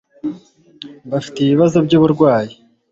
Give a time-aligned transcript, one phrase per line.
[1.11, 2.53] bafite ibibazo by'uburwayi